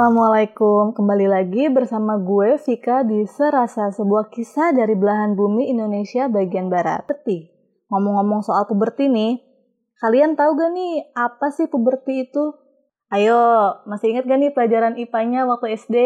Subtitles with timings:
[0.00, 6.72] Assalamualaikum, kembali lagi bersama gue Vika di Serasa sebuah kisah dari belahan bumi Indonesia bagian
[6.72, 7.04] barat.
[7.04, 7.52] Peti,
[7.92, 9.44] ngomong-ngomong soal puberti nih,
[10.00, 12.48] kalian tahu gak nih apa sih puberti itu?
[13.12, 15.96] Ayo, masih ingat gak nih pelajaran IPA-nya waktu SD?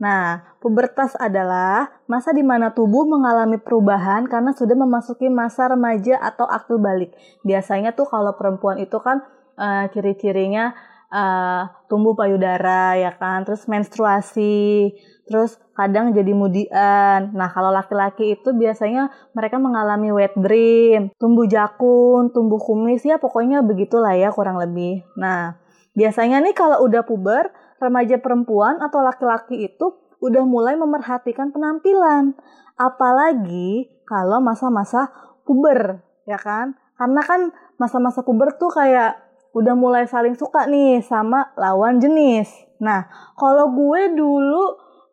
[0.00, 6.48] Nah, pubertas adalah masa di mana tubuh mengalami perubahan karena sudah memasuki masa remaja atau
[6.48, 7.12] akil balik.
[7.44, 9.20] Biasanya tuh kalau perempuan itu kan
[9.60, 14.90] uh, ciri-cirinya uh, tumbuh payudara ya kan, terus menstruasi,
[15.30, 17.30] terus kadang jadi mudian.
[17.30, 23.62] Nah, kalau laki-laki itu biasanya mereka mengalami wet dream, tumbuh jakun, tumbuh kumis, ya pokoknya
[23.62, 25.06] begitulah ya kurang lebih.
[25.14, 25.54] Nah,
[25.94, 32.34] biasanya nih kalau udah puber, remaja perempuan atau laki-laki itu udah mulai memerhatikan penampilan.
[32.74, 35.14] Apalagi kalau masa-masa
[35.46, 36.74] puber, ya kan?
[36.94, 37.40] Karena kan
[37.76, 39.23] masa-masa puber tuh kayak
[39.54, 42.50] udah mulai saling suka nih sama lawan jenis.
[42.82, 43.06] Nah,
[43.38, 44.64] kalau gue dulu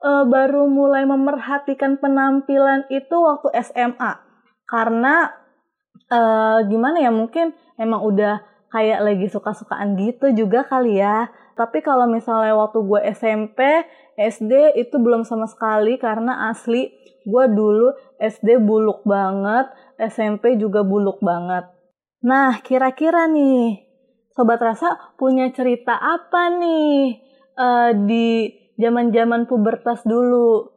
[0.02, 4.18] e, baru mulai memerhatikan penampilan itu waktu SMA.
[4.66, 5.30] Karena
[6.10, 6.20] e,
[6.68, 8.42] gimana ya, mungkin emang udah
[8.74, 11.30] kayak lagi suka-sukaan gitu juga kali ya.
[11.54, 13.86] Tapi kalau misalnya waktu gue SMP,
[14.18, 16.90] SD itu belum sama sekali karena asli
[17.22, 19.70] gue dulu SD buluk banget,
[20.02, 21.70] SMP juga buluk banget.
[22.26, 23.91] Nah, kira-kira nih,
[24.32, 27.20] Sobat Rasa punya cerita apa nih
[27.60, 28.48] uh, di
[28.80, 30.72] zaman-zaman pubertas dulu?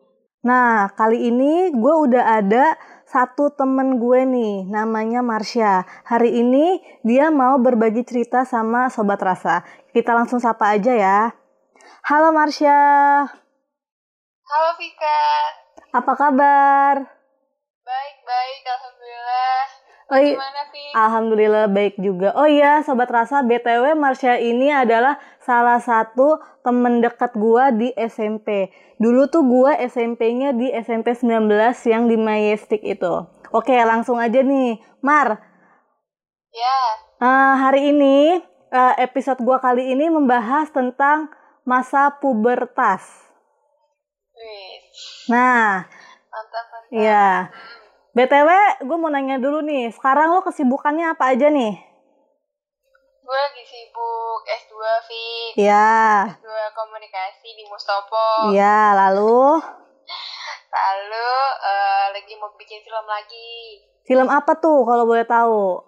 [0.44, 2.76] Nah, kali ini gue udah ada
[3.08, 5.88] satu temen gue nih, namanya Marsha.
[6.04, 9.64] Hari ini dia mau berbagi cerita sama Sobat Rasa.
[9.94, 11.20] Kita langsung sapa aja ya.
[12.04, 12.76] Halo Marsha.
[14.44, 15.24] Halo Vika.
[15.94, 16.94] Apa kabar?
[17.86, 18.62] Baik, baik.
[18.68, 19.73] Alhamdulillah.
[20.04, 20.84] Oh, Gimana, Vi?
[20.92, 22.36] Alhamdulillah baik juga.
[22.36, 28.68] Oh iya, Sobat Rasa, BTW Marsha ini adalah salah satu temen dekat gua di SMP.
[29.00, 31.48] Dulu tuh gua SMP-nya di SMP 19
[31.88, 33.24] yang di Majestic itu.
[33.48, 34.76] Oke, langsung aja nih.
[35.00, 35.40] Mar.
[36.52, 36.78] Ya.
[37.24, 38.44] Uh, hari ini,
[38.76, 41.32] uh, episode gua kali ini membahas tentang
[41.64, 43.08] masa pubertas.
[44.36, 44.84] Wih.
[45.32, 45.88] Nah.
[46.28, 46.92] Mantap, mantap.
[46.92, 47.48] Iya.
[47.48, 47.83] Hmm.
[48.14, 48.46] BTW,
[48.86, 51.74] gue mau nanya dulu nih, sekarang lo kesibukannya apa aja nih?
[53.26, 54.74] Gue lagi sibuk S2,
[55.10, 55.26] Vi.
[55.58, 56.22] Iya.
[56.38, 56.46] S2
[56.78, 58.54] komunikasi di Mustopo.
[58.54, 59.58] Iya, lalu?
[60.74, 63.82] lalu, uh, lagi mau bikin film lagi.
[64.06, 65.82] Film apa tuh, kalau boleh tahu?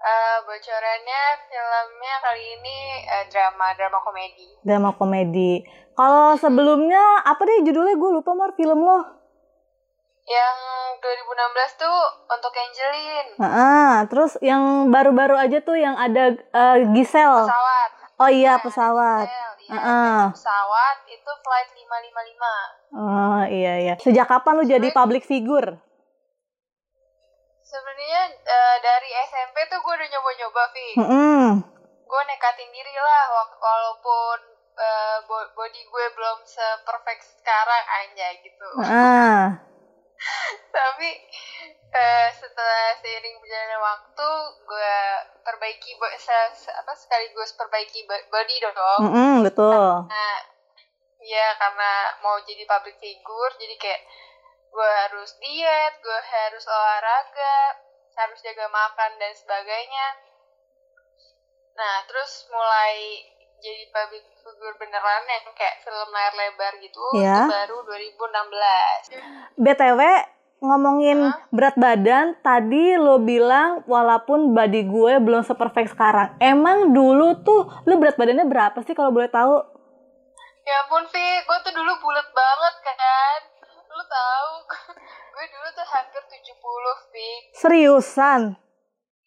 [0.00, 2.76] Uh, bocorannya filmnya kali ini
[3.12, 4.48] uh, drama, drama komedi.
[4.64, 5.68] Drama komedi.
[5.92, 8.00] Kalau sebelumnya, apa deh judulnya?
[8.00, 9.15] Gue lupa, Mar, film lo.
[10.26, 10.58] Yang
[11.06, 13.26] 2016 tuh untuk Angelin.
[13.38, 17.46] Nah, terus yang baru-baru aja tuh yang ada uh, Gisel.
[17.46, 17.90] Pesawat.
[18.18, 19.26] Oh iya, nah, pesawat.
[19.30, 22.98] Iya, uh pesawat itu flight 555.
[22.98, 23.94] Oh iya iya.
[24.02, 25.78] Sejak kapan lu jadi public figure?
[27.62, 30.88] Sebenarnya uh, dari SMP tuh gue udah nyoba-nyoba, Vi.
[30.98, 31.46] Mm -hmm.
[32.02, 33.24] Gue nekatin diri lah,
[33.62, 34.38] walaupun
[34.74, 35.18] uh,
[35.54, 38.68] body gue belum seperfect sekarang aja gitu.
[38.82, 39.75] Ah
[40.76, 41.08] tapi
[41.92, 44.30] uh, setelah seiring berjalannya waktu
[44.64, 44.96] gue
[45.44, 49.00] perbaiki apa sekaligus perbaiki body dong.
[49.04, 50.08] Mm -hmm, betul.
[50.08, 50.36] Nah
[51.26, 54.02] ya karena mau jadi public figure jadi kayak
[54.70, 57.58] gue harus diet gue harus olahraga
[58.16, 60.08] harus jaga makan dan sebagainya.
[61.76, 63.20] Nah terus mulai
[63.60, 67.44] jadi public figure beneran yang kayak film layar lebar gitu ya.
[67.44, 69.60] itu baru 2016.
[69.60, 70.00] BTW
[70.56, 71.36] ngomongin huh?
[71.52, 77.94] berat badan tadi lo bilang walaupun body gue belum seperfect sekarang emang dulu tuh lo
[78.00, 79.60] berat badannya berapa sih kalau boleh tahu
[80.64, 83.40] ya ampun Vi gue tuh dulu bulat banget kan
[83.84, 84.50] lo tahu
[85.36, 88.40] gue dulu tuh hampir 70 Vi seriusan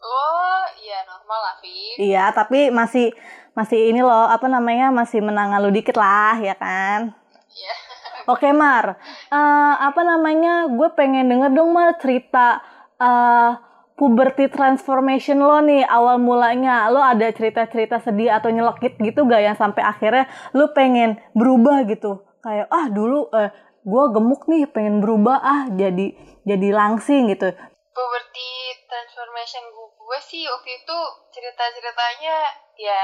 [0.00, 3.12] Oh, iya normal lah Fi Iya, tapi masih
[3.52, 7.12] masih ini loh, apa namanya, masih menangan lu dikit lah, ya kan?
[7.50, 7.89] iya
[8.28, 9.00] Oke Mar,
[9.30, 10.66] Eh, apa namanya?
[10.68, 12.60] Gue pengen denger dong Mar cerita
[13.00, 13.50] eh,
[13.96, 16.88] puberty transformation lo nih awal mulanya.
[16.92, 22.24] Lo ada cerita-cerita sedih atau nyelekit gitu gak yang sampai akhirnya lo pengen berubah gitu?
[22.40, 23.50] Kayak ah dulu eh,
[23.80, 26.12] gue gemuk nih pengen berubah ah jadi
[26.44, 27.48] jadi langsing gitu.
[27.90, 28.50] puberty
[28.86, 30.98] transformation gue sih waktu itu
[31.32, 32.36] cerita-ceritanya
[32.76, 33.00] ya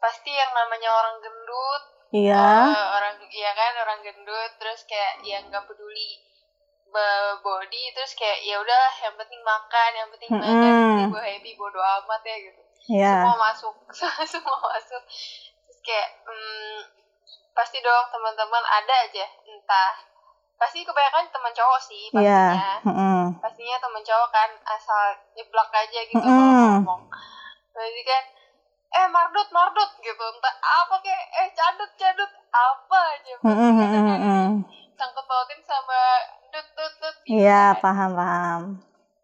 [0.00, 1.82] pasti yang namanya orang gendut
[2.14, 2.46] Iya.
[2.70, 6.22] eh, orang iya kan orang gendut terus kayak yang nggak peduli
[7.42, 10.86] body terus kayak ya udah yang penting makan yang penting makan yang Mm-mm.
[10.94, 13.10] penting gue happy bodo amat ya gitu Iya.
[13.18, 13.74] semua masuk
[14.32, 15.02] semua masuk
[15.64, 16.78] terus kayak hmm,
[17.50, 19.94] pasti dong teman-teman ada aja entah
[20.54, 22.14] pasti kebanyakan teman cowok sih Iya.
[22.14, 23.22] pastinya Mm-mm.
[23.42, 25.02] pastinya temen cowok kan asal
[25.34, 26.30] nyeblak aja gitu Mm-mm.
[26.30, 27.02] kalau ngomong
[27.74, 28.22] berarti kan
[28.94, 34.46] eh mardut mardut gitu entah apa kayak eh cadut cadut apa aja mm-mm.
[34.94, 36.00] sangkut pautin sama
[36.54, 37.82] dut dut dut gitu Iya, kan.
[37.82, 38.62] paham paham.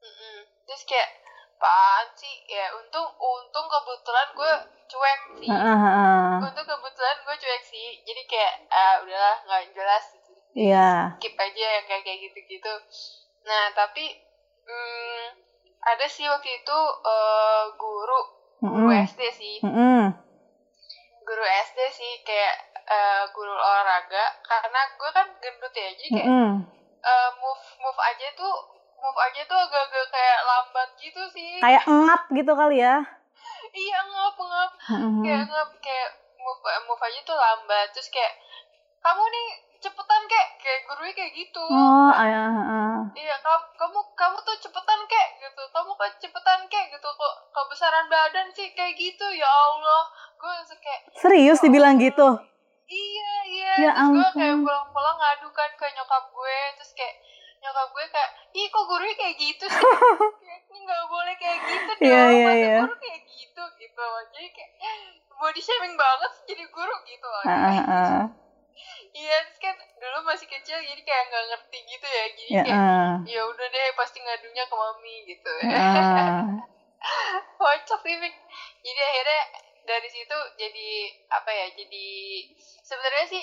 [0.02, 0.36] Mm-mm.
[0.66, 1.08] terus kayak
[1.60, 4.52] apaan sih ya untung untung kebetulan gue
[4.88, 6.32] cuek sih Heeh, heeh.
[6.40, 11.14] untung kebetulan gue cuek sih jadi kayak ah udahlah nggak jelas gitu Iya.
[11.20, 12.74] skip aja yang kayak kayak gitu-gitu.
[13.46, 14.18] Nah tapi
[14.66, 15.22] hmm,
[15.84, 18.18] ada sih waktu itu eh, guru
[18.60, 19.08] guru Mm-mm.
[19.08, 20.12] SD sih, Mm-mm.
[21.24, 22.54] guru SD sih kayak
[22.86, 26.50] eh, guru olahraga karena gue kan gendut ya jadi kayak Mm-mm.
[27.00, 28.54] eh, move move aja tuh
[29.00, 31.56] move aja tuh agak-agak kayak lambat gitu sih.
[31.58, 33.00] Kayak engap gitu kali ya.
[33.72, 35.22] iya ngap ngap Mm-mm.
[35.24, 38.34] kayak ngap kayak move move aja tuh lambat terus kayak
[39.00, 39.48] kamu nih
[39.80, 41.64] cepetan kek kayak gurunya kayak gitu.
[41.72, 42.96] Oh, iya, heeh.
[43.16, 45.62] Iya, kamu, kamu kamu tuh cepetan kek gitu.
[45.72, 47.08] Kamu kan cepetan kek gitu.
[47.08, 50.02] Kok kebesaran badan sih kayak gitu ya Allah.
[50.36, 52.28] Gue kayak Serius dibilang gitu?
[52.90, 53.72] iya iya.
[53.88, 56.58] Ya terus gue kayak pulang-pulang ngadu kan ke nyokap gue.
[56.76, 57.14] Terus kayak
[57.60, 59.80] nyokap gue kayak, ih kok gurunya kayak gitu sih?
[60.70, 62.04] ini nggak boleh kayak gitu dong.
[62.04, 62.76] Iya, iya, Masa iya.
[62.84, 64.06] guru kayak gitu gitu.
[64.36, 64.70] Jadi kayak
[65.40, 67.28] body shaming banget jadi guru gitu.
[67.48, 68.22] Heeh, heeh.
[69.16, 72.24] Iya, terus kan dulu masih kecil jadi kayak nggak ngerti gitu ya.
[72.38, 73.30] Jadi Ya, kayak heeh.
[73.32, 76.60] ya udah deh pasti ngadunya ke mami gitu Heeh.
[77.58, 78.16] kocak sih
[78.84, 79.40] jadi akhirnya
[79.88, 80.88] dari situ jadi
[81.32, 82.06] apa ya jadi
[82.84, 83.42] sebenarnya sih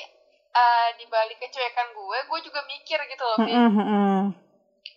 [0.58, 3.38] eh, di balik kecuekan gue gue juga mikir gitu loh.
[3.40, 4.34] Mm-mm, mm-mm.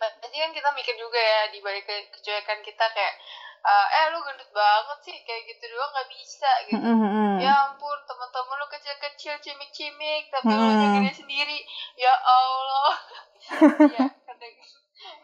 [0.01, 3.13] pasti kan kita mikir juga ya di balik ke- kecuekan kita kayak
[3.61, 7.37] eh, eh lu gendut banget sih kayak gitu doang nggak bisa gitu Mm-mm, mm-mm.
[7.41, 10.77] Ya ampun, teman-teman lu kecil-kecil cimik-cimik, tapi lu Hmm.
[10.77, 11.57] jagain sendiri.
[11.97, 12.93] Ya Allah.
[13.91, 14.53] Iya, kadang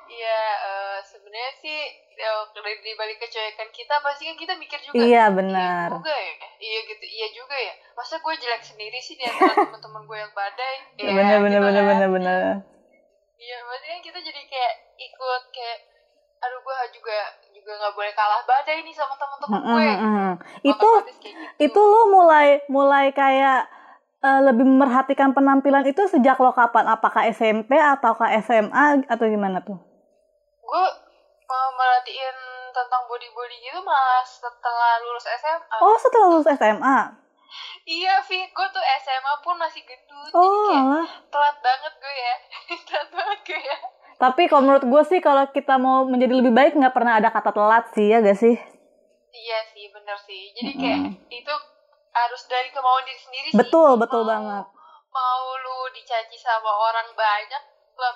[0.10, 0.39] Iya,
[0.69, 1.78] eh, sebenarnya sih
[2.18, 4.98] eh, dari di balik kecuekan kita pasti kan kita mikir juga.
[4.98, 5.90] Iya, Iya benar.
[5.94, 6.33] juga ya.
[6.57, 7.74] Iya gitu, iya juga ya.
[7.94, 10.75] Masa gue jelek sendiri sih di antara teman-teman gue yang badai?
[10.98, 11.86] Iya, Bener, bener, gitu bener, kan.
[11.90, 12.42] bener, bener.
[13.38, 15.78] Iya, maksudnya kan kita jadi kayak ikut kayak
[16.38, 17.18] aduh gue juga
[17.68, 19.90] juga nggak boleh kalah badai nih sama teman-teman Mm-mm, gue.
[19.92, 20.30] mm-mm.
[20.66, 21.64] Itu, Otomatis kayak gitu.
[21.68, 23.68] itu lu mulai, mulai kayak
[24.19, 26.88] eh, lebih memperhatikan penampilan itu sejak lo kapan?
[26.88, 29.76] Apakah SMP atau ke SMA atau gimana tuh?
[30.59, 30.86] gue
[31.45, 32.38] mau merhatiin
[32.69, 36.97] tentang body body gitu malah setelah lulus SMA Oh, setelah lulus SMA?
[37.86, 41.07] iya Vi gue tuh SMA pun masih gendut jadi Oh, kayak alah.
[41.30, 42.36] telat banget gue ya
[42.88, 43.78] telat banget gue ya
[44.18, 47.52] Tapi kalau menurut gue sih kalau kita mau menjadi lebih baik nggak pernah ada kata
[47.52, 48.57] telat sih ya gak sih?
[49.30, 51.14] iya sih bener sih jadi kayak Mm.
[51.31, 51.54] itu
[52.12, 54.66] harus dari kemauan diri sendiri sih Betul, betul Mau- banget.
[55.07, 57.64] mau lu dicaci sama orang banyak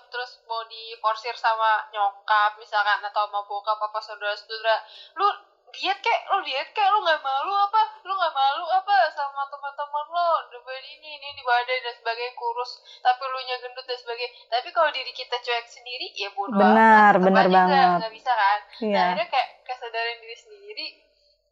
[0.10, 4.78] terus mau diforsir sama nyokap misalkan atau sama bokap apa saudara-saudara
[5.16, 5.26] lu
[5.72, 10.06] diet kek lu diet kek lu nggak malu apa lu nggak malu apa sama teman-teman
[10.08, 14.32] lo depan ini ini di badan dan sebagainya kurus tapi lu nya gendut dan sebagainya
[14.48, 17.22] tapi kalau diri kita cuek sendiri ya bodoh Benar, amat.
[17.22, 17.90] Tetep benar banget.
[18.00, 19.02] nggak bisa kan nah Iya.
[19.08, 20.86] akhirnya kayak kesadaran diri sendiri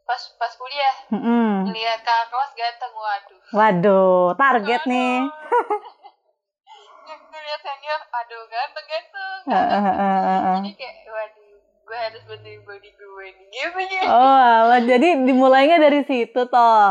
[0.04, 1.70] pas pas kuliah Mm-mm.
[1.70, 5.26] ngelihat kakak kelas ganteng waduh Waduh, target nih.
[7.30, 9.40] Ngeliat senior, aduh ganteng-ganteng.
[9.50, 10.58] Heeh, heeh, heeh.
[10.62, 11.39] Jadi kayak, waduh,
[11.90, 13.48] gue harus benerin body gue nih.
[13.50, 14.02] Gitu ya.
[14.06, 14.38] Oh,
[14.70, 14.82] alah.
[14.86, 16.86] jadi dimulainya dari situ toh.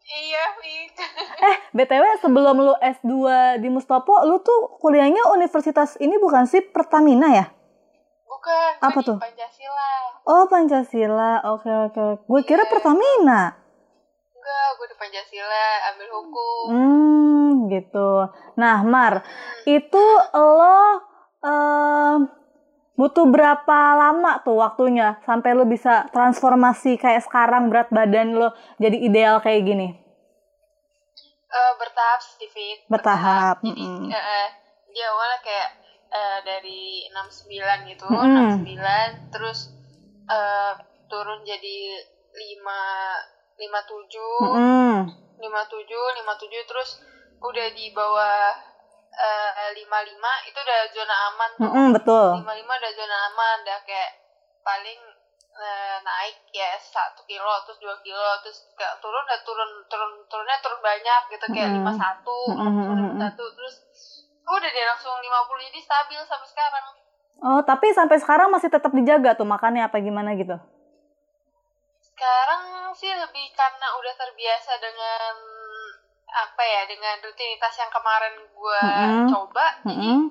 [0.00, 0.90] Iya, Fik.
[1.50, 3.12] Eh, BTW sebelum lu S2
[3.60, 7.46] di Mustopo, lu tuh kuliahnya universitas ini bukan sih Pertamina ya?
[8.24, 9.16] Bukan, gue Apa tuh?
[9.20, 9.92] Pancasila.
[10.24, 11.32] Oh, Pancasila.
[11.52, 12.04] Oke, oke.
[12.24, 12.70] Gue kira Iya.
[12.72, 13.42] Pertamina.
[14.36, 16.64] Enggak, gue di Pancasila, ambil hukum.
[16.72, 18.10] Hmm, gitu.
[18.56, 19.20] Nah, Mar,
[19.64, 20.80] itu lo
[21.40, 21.79] em,
[23.00, 29.00] butuh berapa lama tuh waktunya sampai lo bisa transformasi kayak sekarang berat badan lo jadi
[29.00, 29.88] ideal kayak gini?
[31.48, 32.84] Uh, bertahap sih, Fit.
[32.92, 33.64] Bertahap.
[33.64, 33.72] bertahap.
[33.72, 34.12] Jadi, mm -hmm.
[34.12, 34.48] uh,
[34.92, 35.70] di awalnya kayak
[36.12, 38.68] uh, dari 69 gitu, mm -hmm.
[38.68, 39.72] 69 terus
[40.28, 40.76] uh,
[41.08, 42.04] turun jadi
[42.36, 42.60] 5
[43.64, 43.64] 57
[44.44, 44.96] mm -hmm.
[45.40, 46.90] 57 57 terus
[47.40, 48.69] udah di bawah
[49.74, 51.64] lima uh, lima itu udah zona aman tuh.
[51.66, 52.28] Mm -hmm, betul.
[52.40, 54.10] Lima lima udah zona aman, udah kayak
[54.62, 55.00] paling
[55.56, 60.56] uh, naik ya satu kilo terus dua kilo terus kayak turun udah turun turun turunnya
[60.62, 62.38] turun banyak gitu kayak lima satu
[63.18, 63.76] satu terus
[64.50, 66.84] udah deh langsung lima puluh jadi stabil sampai sekarang.
[67.40, 70.58] Oh tapi sampai sekarang masih tetap dijaga tuh makannya apa gimana gitu?
[72.02, 75.34] Sekarang sih lebih karena udah terbiasa dengan
[76.30, 79.26] apa ya dengan rutinitas yang kemarin gue mm-hmm.
[79.34, 80.18] coba mm-hmm.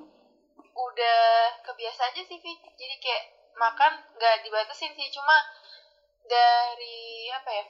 [0.80, 1.22] udah
[1.60, 3.24] kebiasa aja sih Fit jadi kayak
[3.56, 5.36] makan nggak dibatasin sih cuma
[6.24, 7.64] dari apa ya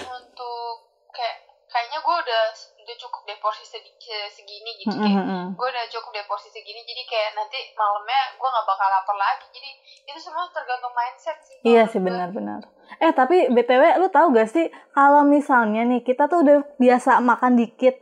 [0.00, 2.44] untuk kayak kayaknya gue udah
[2.80, 5.44] udah cukup deh porsi segini gitu kayak mm-hmm.
[5.52, 9.46] gue udah cukup deh porsi segini jadi kayak nanti malamnya gue nggak bakal lapar lagi
[9.52, 9.70] jadi
[10.08, 12.64] itu semua tergantung mindset sih iya sih benar-benar
[12.96, 17.60] eh tapi btw lu tahu gak sih kalau misalnya nih kita tuh udah biasa makan
[17.60, 18.00] dikit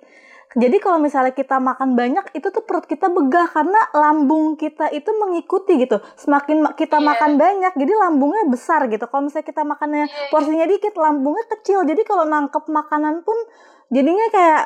[0.57, 5.13] jadi kalau misalnya kita makan banyak itu tuh perut kita begah karena lambung kita itu
[5.13, 6.01] mengikuti gitu.
[6.17, 7.07] Semakin kita yeah.
[7.13, 9.05] makan banyak jadi lambungnya besar gitu.
[9.05, 10.33] Kalau misalnya kita makannya yeah.
[10.33, 11.85] porsinya dikit lambungnya kecil.
[11.85, 13.37] Jadi kalau nangkep makanan pun
[13.93, 14.63] jadinya kayak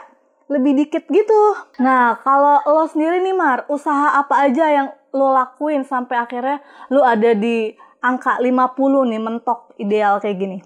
[0.46, 1.40] lebih dikit gitu.
[1.82, 6.62] Nah, kalau lo sendiri nih Mar, usaha apa aja yang lo lakuin sampai akhirnya
[6.94, 10.58] lo ada di angka 50 nih mentok ideal kayak gini?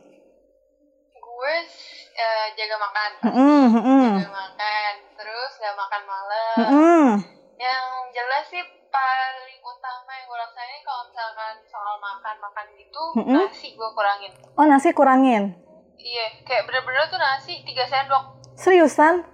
[1.18, 1.54] Gue
[2.14, 3.10] uh, jaga makan.
[3.30, 4.02] Mm -hmm.
[4.22, 7.06] Jaga makan terus nggak makan malam mm -hmm.
[7.56, 8.60] yang jelas sih
[8.92, 13.34] paling utama yang gue laksanain kalau misalkan soal makan makan gitu mm -hmm.
[13.48, 15.42] nasi gue kurangin oh nasi kurangin
[15.96, 18.24] iya kayak bener-bener tuh nasi tiga sendok
[18.58, 19.24] seriusan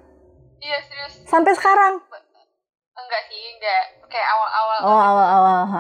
[0.63, 1.99] iya serius sampai sekarang
[2.95, 5.80] enggak sih enggak kayak awal-awal oh awal-awal awal-awal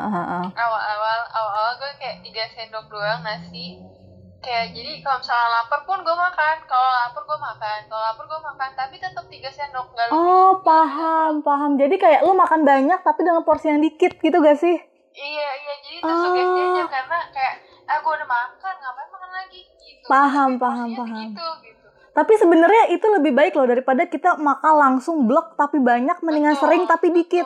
[2.40, 3.76] 3 sendok doang nasi
[4.40, 6.56] kayak jadi kalau misalnya lapar pun gue makan.
[6.64, 7.78] Kalau lapar gue makan.
[7.92, 10.16] Kalau lapar gue makan tapi tetap 3 sendok gak lebih.
[10.16, 11.76] Oh paham paham.
[11.76, 14.80] Jadi kayak lu makan banyak tapi dengan porsi yang dikit gitu gak sih?
[15.12, 15.75] Iya iya.
[15.85, 16.16] Jadi itu oh.
[16.25, 16.88] sugesti aja ah.
[16.88, 17.54] karena kayak
[17.85, 19.61] ah gue udah makan ngapain makan lagi?
[19.76, 20.06] Gitu.
[20.09, 21.20] Paham tapi paham paham.
[21.28, 21.87] gitu, gitu.
[22.11, 26.64] tapi sebenarnya itu lebih baik loh daripada kita makan langsung blok tapi banyak mendingan betul,
[26.64, 27.44] sering tapi dikit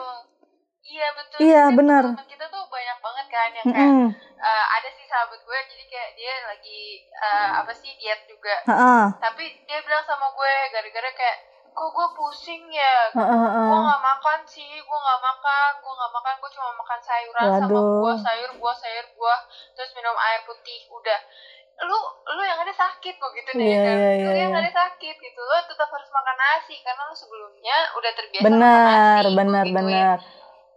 [0.95, 4.09] iya betul iya benar kita tuh banyak banget kan yang kayak mm -hmm.
[4.39, 6.81] uh, ada sih sahabat gue jadi kayak dia lagi
[7.19, 9.03] uh, apa sih diet juga uh -uh.
[9.19, 11.37] tapi dia bilang sama gue gara-gara kayak
[11.75, 13.67] kok gue pusing ya uh -uh.
[13.67, 17.59] gue nggak makan sih gue nggak makan gue nggak makan gue cuma makan sayuran Waduh.
[17.59, 19.39] sama buah sayur buah sayur buah
[19.75, 21.19] terus minum air putih udah
[21.75, 21.99] lu
[22.31, 24.63] lu yang ada sakit kok gitu deh yeah, kan yeah, lu yeah, yang yeah.
[24.63, 28.95] ada sakit gitu lu tetap harus makan nasi karena lu sebelumnya udah terbiasa bener, makan
[28.95, 30.17] nasi bener gitu bener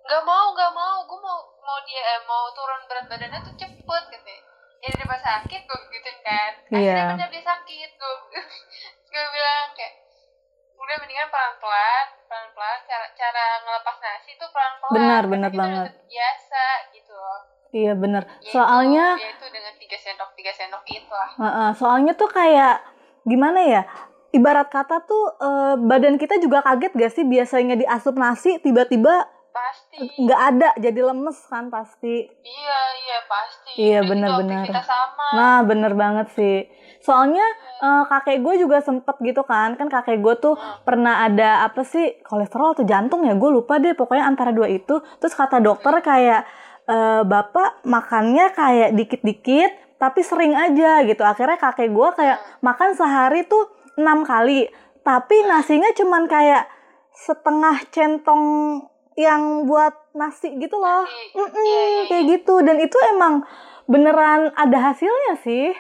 [0.09, 0.97] nggak mau nggak mau.
[1.05, 4.41] Gue mau mau dia eh, mau turun berat badannya tuh cepet gitu ya.
[4.88, 6.53] Daripada sakit gue gitu kan.
[6.67, 7.09] Akhirnya Iya.
[7.12, 8.15] bener dia sakit gue
[9.09, 9.95] gue bilang kayak
[10.79, 15.50] udah mendingan pelan pelan pelan pelan cara cara ngelepas nasi tuh pelan pelan Benar, benar
[15.53, 15.85] banget.
[15.93, 17.41] terbiasa gitu loh.
[17.69, 21.31] Iya bener Yaitu- soalnya yaitu dengan tiga sendok tiga sendok itu lah.
[21.37, 22.81] Heeh, soalnya tuh kayak
[23.23, 23.83] gimana ya?
[24.31, 29.25] Ibarat kata tuh eh, badan kita juga kaget gak sih biasanya diasup nasi tiba-tiba
[29.59, 29.99] pasti.
[30.23, 32.31] Nggak ada jadi lemes kan pasti.
[32.47, 33.71] iya iya pasti.
[33.79, 34.65] Iya, benar-benar.
[35.35, 36.57] Nah bener banget sih.
[37.03, 37.43] Soalnya
[37.83, 42.23] eh, kakek gue juga sempet gitu kan, kan kakek gue tuh pernah ada apa sih
[42.23, 43.35] kolesterol atau jantung ya?
[43.35, 45.03] Gue lupa deh pokoknya antara dua itu.
[45.19, 46.43] Terus kata dokter kayak
[46.87, 51.23] eh, bapak makannya kayak dikit-dikit tapi sering aja gitu.
[51.27, 53.67] Akhirnya kakek gue kayak makan sehari tuh
[53.99, 54.71] enam kali,
[55.03, 56.71] tapi nasinya cuman kayak
[57.19, 58.45] setengah centong
[59.19, 61.03] yang buat nasi gitu loh.
[61.03, 61.35] Nasi.
[61.35, 63.43] Mm-mm, Iya, iya, kayak gitu dan itu emang
[63.91, 65.75] beneran ada hasilnya sih.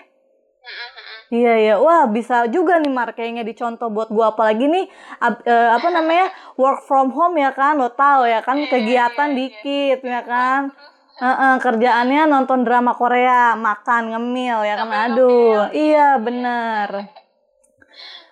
[1.28, 4.88] Iya ya, wah bisa juga nih Mar kayaknya dicontoh buat gua apalagi nih
[5.20, 9.30] ab- eh, apa namanya work from home ya kan, lo tau ya kan Iya, kegiatan
[9.30, 9.38] iya, iya.
[9.38, 10.60] dikit ya kan.
[11.22, 16.90] Heeh, kerjaannya nonton drama Korea, makan ngemil ya kan, aduh, iya bener.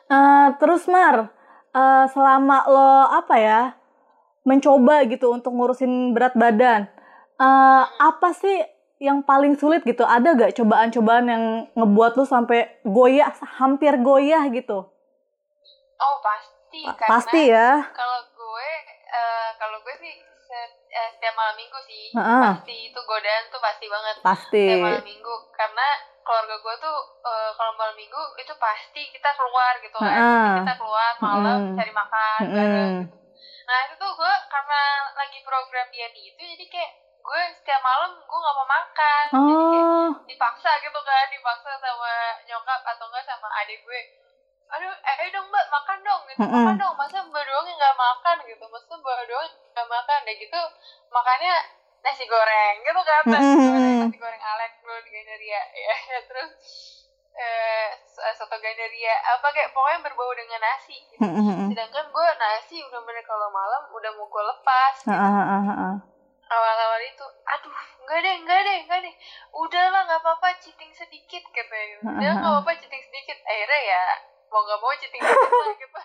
[0.07, 1.35] Eh, terus Mar,
[1.75, 3.61] eh, selama lo apa ya
[4.47, 6.87] mencoba gitu untuk ngurusin berat badan,
[7.37, 8.63] eh, apa sih
[8.97, 10.07] yang paling sulit gitu?
[10.07, 14.87] Ada gak cobaan-cobaan yang ngebuat lu sampai goyah, hampir goyah gitu?
[15.97, 17.69] oh pasti Pa- karena Pasti ya.
[17.93, 18.71] kalau gue
[19.09, 20.13] eh, kalau gue sih
[20.53, 22.43] eh, setiap malam minggu sih Heeh.
[22.53, 24.65] pasti itu godaan tuh pasti banget Pasti.
[24.69, 25.87] setiap malam minggu karena
[26.21, 30.21] keluarga gue tuh eh, kalau malam minggu itu pasti kita keluar gitu kan Heeh.
[30.21, 32.53] Pasti kita keluar malam cari makan Mm-mm.
[32.53, 33.17] bareng gitu
[33.67, 34.81] nah itu tuh gue karena
[35.13, 36.91] lagi program diet itu jadi kayak
[37.27, 39.25] gue setiap malam gue nggak mau makan.
[39.35, 40.11] Jadi kayak Oh.
[40.31, 42.13] dipaksa gitu kan dipaksa sama
[42.47, 44.01] nyokap atau enggak sama adik gue.
[44.67, 46.39] Aduh eh, ayo dong mbak makan dong gitu.
[46.43, 46.55] Mm-mm.
[46.55, 48.37] makan dong masa mbak doang yang nggak makan?
[48.47, 48.65] gitu.
[48.71, 50.19] Masa mbak doang nggak makan?
[50.23, 50.61] Deh gitu
[51.11, 51.55] makannya
[52.07, 55.63] nasi goreng gitu kan nasi goreng nasi goreng alek dulu di Gandaria.
[56.15, 56.51] Ya terus
[57.37, 57.89] eh
[58.33, 60.97] soto Gandaria apa kayak pokoknya berbau dengan nasi.
[61.05, 61.21] Gitu.
[61.69, 64.95] Sedangkan gue nasi udah bener kalau malam udah mau gue lepas.
[64.99, 65.95] Gitu Heeh, heeh, heeh.
[66.47, 69.15] awal-awal itu aduh enggak deh enggak deh enggak deh.
[69.53, 71.97] Udahlah nggak apa-apa cheating sedikit katanya.
[72.03, 73.37] Udah nggak apa-apa cheating sedikit.
[73.45, 74.03] Akhirnya ya
[74.47, 76.01] mau nggak mau cheating sedikit lah gitu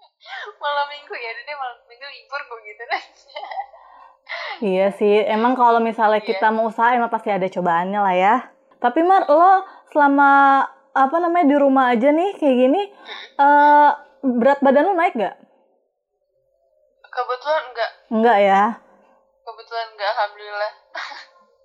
[0.64, 3.02] malam minggu ya deh malam minggu libur gue gitu deh
[4.64, 6.28] Iya sih, emang kalau misalnya Iya.
[6.32, 8.34] kita mau usaha emang pasti ada cobaannya lah ya.
[8.80, 9.60] Tapi Mar, lo
[9.94, 10.30] selama
[10.94, 12.82] apa namanya di rumah aja nih kayak gini,
[13.38, 13.90] eh
[14.24, 15.36] berat badan lo naik gak?
[17.14, 18.62] kebetulan enggak Enggak ya.
[19.44, 20.72] kebetulan enggak alhamdulillah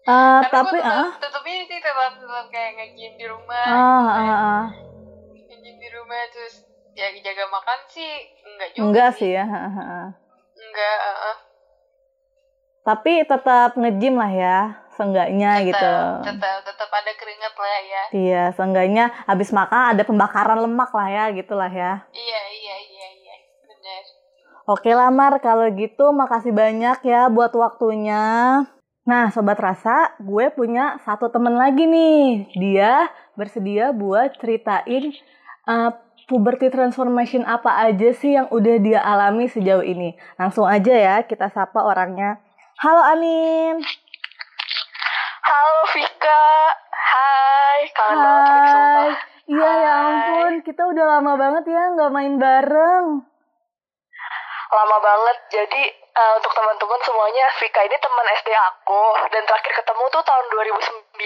[0.09, 3.73] Eh karena tapi tetap, ah, tetap ini sih tetap tetap kayak nge-gym di rumah ah,
[3.73, 4.29] gitu ah, kan.
[4.29, 4.65] ah.
[5.33, 6.55] nge-gym di rumah terus
[6.93, 8.11] ya jaga makan sih
[8.45, 9.45] enggak juga enggak sih ya.
[10.59, 11.37] enggak uh, uh.
[12.79, 14.57] Tapi tetap nge-gym lah ya,
[14.99, 15.79] seenggaknya gitu.
[15.79, 21.07] tetap tetap tetap ada keringat lah ya Iya, seenggaknya habis makan ada pembakaran lemak lah
[21.07, 22.03] ya, gitulah ya.
[22.11, 24.03] iya iya iya iya benar
[24.69, 28.21] Oke lah Mar, kalau gitu makasih banyak ya buat waktunya.
[29.01, 32.53] Nah Sobat Rasa, gue punya satu temen lagi nih.
[32.53, 35.09] Dia bersedia buat ceritain
[35.65, 35.89] uh,
[36.29, 40.13] puberty transformation apa aja sih yang udah dia alami sejauh ini.
[40.37, 42.37] Langsung aja ya kita sapa orangnya.
[42.77, 43.81] Halo Anin.
[45.49, 46.45] Halo Vika,
[46.93, 49.09] hai, kangen banget Vika sumpah.
[49.09, 49.27] Hai.
[49.49, 53.05] Iya ya ampun, kita udah lama banget ya nggak main bareng.
[54.69, 60.03] Lama banget, jadi eh, untuk teman-teman semuanya, Vika ini teman SD aku, dan terakhir ketemu
[60.13, 61.17] tuh tahun 2009,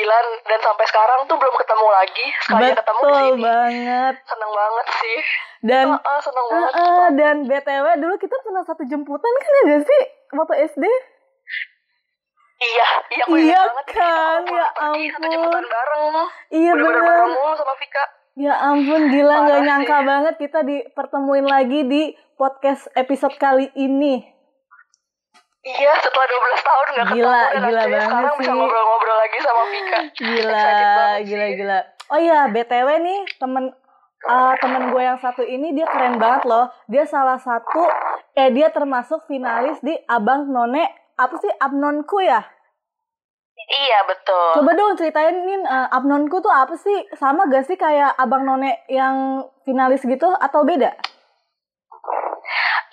[0.48, 3.44] dan sampai sekarang tuh belum ketemu lagi, sekali ketemu di Betul sini.
[3.44, 4.14] banget.
[4.24, 5.18] Seneng banget sih.
[5.68, 6.72] Dan Heeh, seneng banget.
[6.72, 10.02] Eh, eh, dan BTW dulu kita pernah satu jemputan kan ya gak sih?
[10.32, 10.86] Waktu SD?
[12.64, 13.86] Iya, iya aku Iya banget.
[13.90, 15.30] kan, Kita ya pergi satu ampun.
[15.30, 16.16] jemputan bareng.
[16.50, 17.28] Iya Bener-bener bener.
[17.30, 18.04] mulu sama Vika.
[18.36, 19.66] Ya ampun gila Parah gak sih.
[19.66, 22.02] nyangka banget kita dipertemuin lagi di
[22.34, 24.26] podcast episode kali ini.
[25.62, 28.52] Iya, setelah 12 tahun gak ketemu, Gila, dan gila banget sekarang bisa sih.
[28.54, 30.00] ngobrol-ngobrol lagi sama Vika.
[30.14, 30.68] Gila,
[31.22, 31.56] gila, sih.
[31.56, 31.80] gila.
[32.06, 33.64] Oh iya, BTW nih temen
[34.24, 36.68] eh, temen gue yang satu ini dia keren banget loh.
[36.86, 37.80] Dia salah satu,
[38.34, 40.84] eh dia termasuk finalis di Abang None,
[41.18, 42.42] apa sih Abnonku ya?
[43.64, 44.60] Iya, betul.
[44.60, 47.08] Coba dong ceritain nih eh, Abnonku tuh apa sih?
[47.16, 50.92] Sama gak sih kayak Abang None yang finalis gitu atau beda?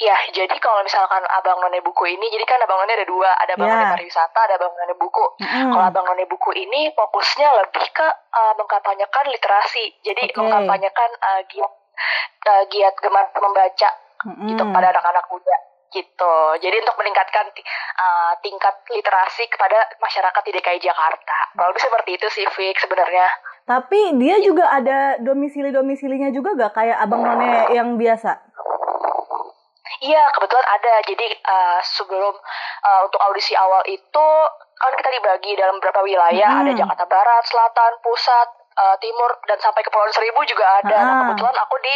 [0.00, 3.52] Ya, jadi kalau misalkan Abang None Buku ini, jadi kan Abang None ada dua, ada
[3.52, 3.76] Abang Ya.
[3.76, 5.26] None Pariwisata, ada Abang None Buku.
[5.44, 5.76] Mm-mm.
[5.76, 10.40] Kalau Abang None Buku ini fokusnya lebih ke uh, mengkampanyekan literasi, jadi Oke.
[10.40, 11.72] mengkampanyekan uh, giat
[12.48, 13.90] uh, giat gemar membaca
[14.24, 14.48] Mm-mm.
[14.48, 15.56] gitu kepada anak-anak muda
[15.90, 16.34] gitu.
[16.58, 17.46] Jadi untuk meningkatkan
[17.98, 21.36] uh, tingkat literasi kepada masyarakat di DKI Jakarta.
[21.54, 23.26] Kalau lebih seperti itu sih, Fik sebenarnya.
[23.66, 28.38] Tapi dia juga ada domisili-domisilinya juga gak kayak Abang None yang biasa?
[30.00, 30.94] Iya, kebetulan ada.
[31.04, 32.34] Jadi uh, sebelum
[32.80, 34.26] uh, untuk audisi awal itu
[34.80, 36.62] kan kita dibagi dalam beberapa wilayah, Hmm.
[36.64, 38.48] ada Jakarta Barat, Selatan, Pusat,
[38.80, 40.96] uh, Timur, dan sampai ke Kepulauan Seribu juga ada.
[40.96, 41.18] Nah, Ah.
[41.28, 41.94] kebetulan aku di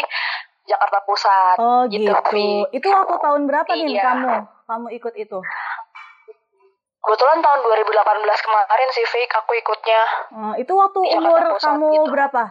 [0.65, 1.57] Jakarta Pusat.
[1.59, 2.09] Oh gitu.
[2.31, 2.65] Vi.
[2.73, 4.03] Itu waktu tahun berapa nih Iya.
[4.03, 4.33] kamu?
[4.65, 5.39] Kamu ikut itu?
[6.99, 10.03] Kebetulan tahun 2018 kemarin sih, Fik, aku ikutnya.
[10.33, 12.11] Eh, itu waktu umur Pusat kamu gitu.
[12.11, 12.43] berapa?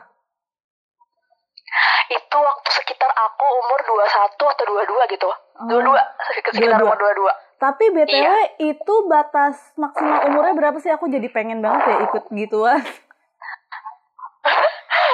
[2.07, 5.25] Itu waktu sekitar aku umur 21 atau 22 gitu.
[5.25, 5.97] Oh, 22,
[6.29, 6.85] sekitar 22.
[6.85, 7.33] umur 22.
[7.57, 8.33] Tapi BTW Iya.
[8.61, 10.91] itu batas maksimal umurnya berapa sih?
[10.91, 12.77] Aku jadi pengen banget ya ikut gituan.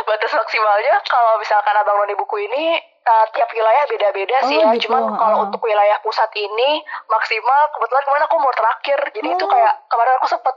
[0.09, 4.77] batas maksimalnya kalau misalkan abang noni buku ini uh, tiap wilayah beda-beda sih Oh, ya.
[4.77, 5.45] gitu, Cuman kalau heeh.
[5.49, 8.99] untuk wilayah pusat ini maksimal kebetulan kemarin aku umur terakhir.
[9.09, 9.49] Jadi itu Oh.
[9.49, 10.55] kayak kemarin aku sempet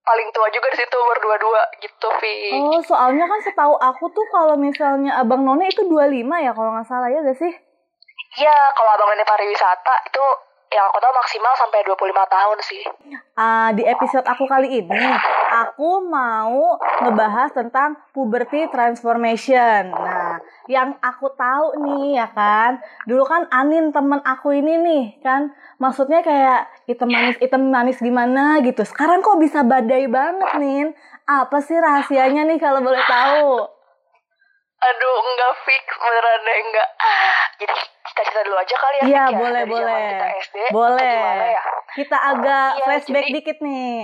[0.00, 2.36] paling tua juga di situ umur 22 gitu, Vi.
[2.56, 6.06] Oh, soalnya kan setahu aku tuh kalau misalnya Abang None itu 25
[6.40, 7.52] ya kalau nggak salah ya gak sih?
[8.30, 10.22] Iya, kalau abang noni pariwisata itu
[10.70, 12.82] yang aku tahu maksimal sampai 25 tahun sih.
[13.34, 15.02] Ah, di episode aku kali ini,
[15.50, 19.90] aku mau ngebahas tentang puberty transformation.
[19.90, 20.38] Nah,
[20.70, 22.78] yang aku tahu nih ya kan?
[23.02, 25.50] Dulu kan Anin temen aku ini nih kan?
[25.82, 28.86] Maksudnya kayak hitam manis hitam manis gimana gitu.
[28.86, 30.94] Sekarang kok bisa badai banget nih
[31.26, 33.66] apa sih rahasianya nih kalau boleh tahu?
[34.80, 36.88] Aduh enggak fix beneran deh enggak
[37.58, 37.74] jadi
[38.22, 40.02] cerita dulu aja kali ya iya ya, boleh dari boleh.
[40.10, 41.14] kita SD boleh.
[41.14, 41.62] gimana ya?
[41.90, 43.94] Kita agak Iya, flashback jadi- dikit nih.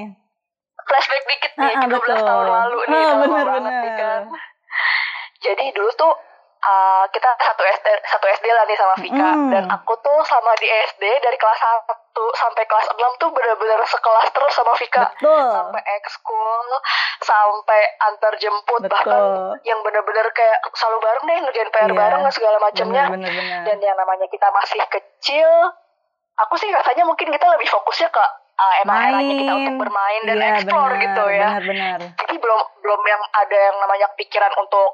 [0.79, 2.17] Flashback dikit nih Ah, ah, 13 betul.
[2.23, 3.95] tahun lalu nih lama bener, nih bener.
[3.97, 4.23] kan.
[5.39, 6.13] Jadi dulu tuh
[6.63, 9.31] uh, kita satu SD satu SD lah nih sama Vika.
[9.37, 9.51] Mm.
[9.53, 14.27] dan aku tuh sama di SD dari kelas 1 sampai kelas 6 tuh bener-bener sekelas
[14.33, 15.05] terus sama Vika.
[15.17, 15.47] Betul.
[15.53, 16.69] Sampai ekskul
[17.21, 18.93] sampai antar jemput Betul.
[18.93, 19.23] bahkan
[19.67, 21.97] yang bener-bener kayak selalu bareng deh ngerjain PR Iya.
[21.97, 23.05] bareng lah segala macamnya.
[23.67, 25.49] Dan yang namanya kita masih kecil
[26.37, 28.25] aku sih rasanya mungkin kita lebih fokusnya ke
[28.61, 31.49] uh, emang eranya kita untuk bermain dan iya, explore bener, gitu ya.
[31.61, 34.91] Bener bener jadi belum belum yang ada yang namanya pikiran untuk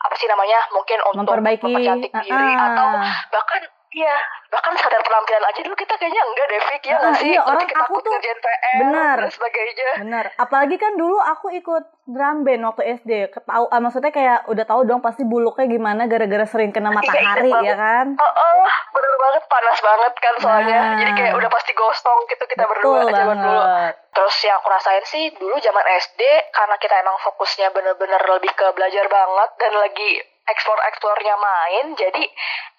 [0.00, 3.16] apa sih namanya mungkin untuk memperbaiki mempercantik diri Ah, atau ah.
[3.28, 4.14] bahkan iya
[4.48, 7.40] bahkan sadar penampilan aja dulu kita kayaknya enggak deh Fik ya Ah, nggak sih iya,
[7.42, 9.16] orang kita aku tuh- PR benar.
[9.18, 13.10] dan sebagainya Bener, apalagi kan dulu aku ikut drum band waktu SD.
[13.28, 17.62] Ketau, ah, maksudnya kayak udah tahu dong pasti buluknya gimana gara-gara sering kena matahari ingat
[17.62, 18.06] ya kan?
[18.14, 20.80] Oh, oh, bener banget panas banget kan soalnya.
[20.80, 20.98] Nah.
[20.98, 23.62] Jadi kayak udah pasti gosong gitu kita berdua Betul zaman dulu.
[24.10, 28.66] Terus yang aku rasain sih dulu zaman SD karena kita emang fokusnya bener-bener lebih ke
[28.72, 30.10] belajar banget dan lagi
[30.46, 31.86] explore-explore-nya main.
[31.94, 32.24] Jadi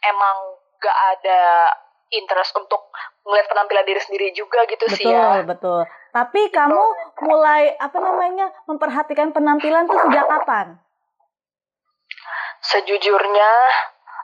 [0.02, 0.38] emang
[0.82, 1.70] gak ada
[2.12, 2.92] interest untuk
[3.24, 5.46] ngeliat penampilan diri sendiri juga gitu sih Betul, ya.
[5.46, 5.80] betul.
[6.12, 6.84] Tapi kamu
[7.24, 10.76] mulai apa namanya memperhatikan penampilan tuh sejak kapan?
[12.62, 13.52] Sejujurnya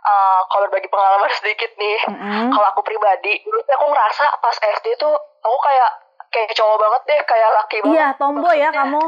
[0.03, 1.99] uh, kalau berbagi pengalaman sedikit nih.
[2.11, 2.51] Mm-mm.
[2.51, 5.89] kalau aku pribadi dulu aku ngerasa pas SD tuh aku kayak
[6.27, 9.03] kayak cowok banget deh kayak laki banget Iya, tomboy ya kamu.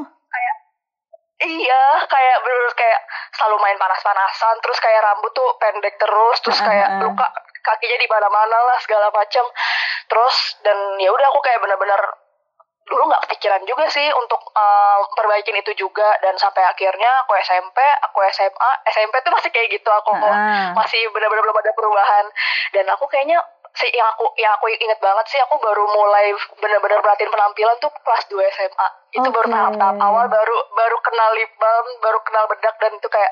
[1.40, 7.00] Iya kayak bener kayak selalu main panas-panasan terus kayak rambut tuh pendek terus terus kayak
[7.00, 7.28] luka
[7.64, 9.46] kakinya di mana-mana lah segala macam
[10.12, 12.02] terus dan ya udah aku kayak bener-bener
[12.90, 16.18] dulu nggak kepikiran juga sih untuk uh, perbaikin itu juga.
[16.26, 21.06] Dan sampai akhirnya aku SMP aku SMA SMP tuh masih kayak gitu aku Ah, masih
[21.14, 22.26] benar-benar belum ada perubahan.
[22.74, 23.38] Dan aku kayaknya
[23.80, 27.92] sih yang aku yang aku inget banget sih aku baru mulai benar-benar perhatiin penampilan tuh
[28.04, 29.56] kelas 2 SMA itu baru Oke.
[29.56, 33.32] tahap-tahap awal baru baru kenal lip balm baru kenal bedak dan itu kayak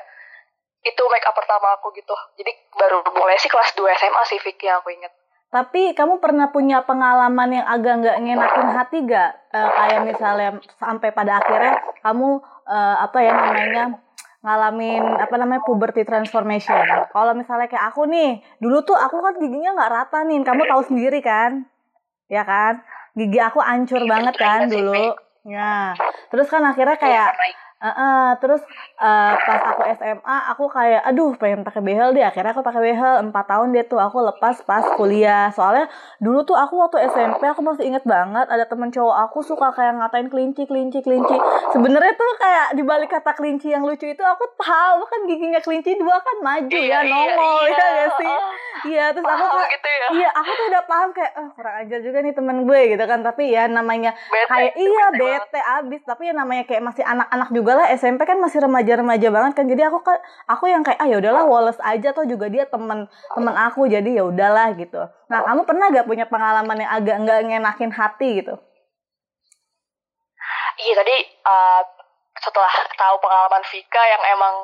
[0.88, 4.64] itu make up pertama aku gitu jadi baru mulai sih kelas 2 SMA sih Vicky
[4.64, 5.12] yang aku inget
[5.48, 9.32] Tapi kamu pernah punya pengalaman yang agak nggak ngenakin hati gak?
[9.48, 11.72] Eh, kayak misalnya sampai pada akhirnya
[12.04, 12.36] kamu
[12.68, 13.84] eh, apa ya namanya
[14.48, 16.80] ngalamin apa namanya puberty transformation.
[17.12, 20.82] Kalau misalnya kayak aku nih, dulu tuh aku kan giginya nggak rata nih, kamu tahu
[20.88, 21.68] sendiri kan,
[22.32, 22.80] ya kan?
[23.12, 25.04] Gigi aku hancur Iya, banget iya kan sih, dulu.
[25.48, 25.92] Ya,
[26.32, 27.28] terus kan akhirnya Iya, kayak
[27.78, 28.58] Eh, eh, terus
[28.98, 32.26] eh, pas aku SMA aku kayak aduh pengen pakai behel deh.
[32.26, 35.46] Akhirnya aku pakai behel 4 tahun deh tuh aku lepas pas kuliah.
[35.54, 35.86] Soalnya
[36.18, 39.94] dulu tuh aku waktu SMP aku masih inget banget ada temen cowok aku suka kayak
[39.94, 41.38] ngatain kelinci kelinci kelinci.
[41.70, 45.94] Sebenarnya tuh kayak di balik kata kelinci yang lucu itu aku tahu kan giginya kelinci
[45.94, 47.78] dua kan maju Iya, ya iya, nongol iya.
[47.78, 48.26] ya gak sih?
[48.34, 48.52] Oh,
[48.90, 50.06] iya terus aku kayak gitu ya.
[50.18, 53.20] iya aku tuh udah paham kayak eh kurang ajar juga nih temen gue gitu kan.
[53.22, 56.00] Tapi ya namanya Bete, kayak iya bete bete abis.
[56.02, 59.88] Tapi ya namanya kayak masih anak-anak juga lah SMP kan masih remaja-remaja banget kan jadi
[59.90, 63.54] aku kan aku yang kayak ah ya udahlah Wallace aja tuh juga dia temen temen
[63.56, 67.92] aku jadi ya udahlah gitu nah kamu pernah gak punya pengalaman yang agak nggak ngenakin
[67.92, 68.54] hati gitu
[70.78, 71.82] Iya tadi uh,
[72.38, 74.54] setelah tahu pengalaman Vika yang emang